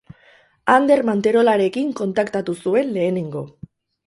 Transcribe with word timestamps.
Ander 0.75 1.01
Manterolarekin 1.09 1.93
kontaktatu 2.01 2.57
zuen 2.65 2.91
lehenengo. 2.97 3.45